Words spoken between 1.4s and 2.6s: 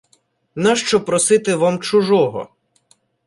вам чужого?